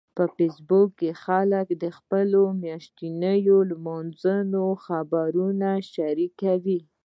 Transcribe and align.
په 0.17 0.23
فېسبوک 0.35 0.89
کې 0.99 1.11
خلک 1.23 1.67
د 1.83 1.85
خپلو 1.97 2.41
میاشتنيو 2.63 3.57
لمانځنو 3.71 4.65
خبرونه 4.85 5.69
شریکوي 5.93 6.79